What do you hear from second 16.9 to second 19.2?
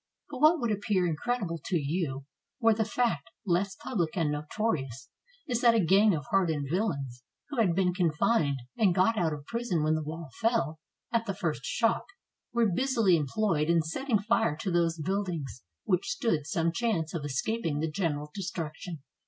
of escaping the general destruction.